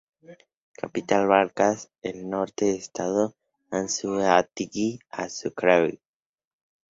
Capital, 0.75 1.27
vargas, 1.27 1.91
el 2.01 2.27
norte 2.27 2.65
de 2.65 2.75
Estado 2.77 3.35
Anzoátegui 3.69 4.97
y 5.13 5.29
Sucre. 5.29 6.01